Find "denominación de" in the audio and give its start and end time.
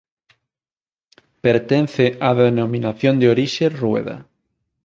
2.43-3.25